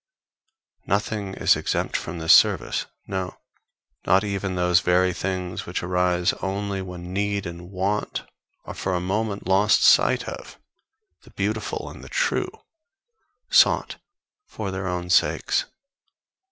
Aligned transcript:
Nothing 0.87 1.35
is 1.35 1.55
exempt 1.55 1.95
from 1.95 2.17
this 2.17 2.33
service, 2.33 2.87
no, 3.05 3.37
not 4.07 4.23
even 4.23 4.55
those 4.55 4.79
very 4.79 5.13
things 5.13 5.67
which 5.67 5.83
arise 5.83 6.33
only 6.41 6.81
when 6.81 7.13
need 7.13 7.45
and 7.45 7.69
want 7.69 8.23
are 8.65 8.73
for 8.73 8.95
a 8.95 8.99
moment 8.99 9.45
lost 9.45 9.83
sight 9.83 10.27
of 10.27 10.57
the 11.21 11.29
beautiful 11.29 11.87
and 11.87 12.03
the 12.03 12.09
true, 12.09 12.49
sought 13.51 13.97
for 14.47 14.71
their 14.71 14.87
own 14.87 15.11
sakes. 15.11 15.65